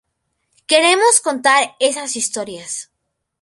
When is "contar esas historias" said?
1.27-2.73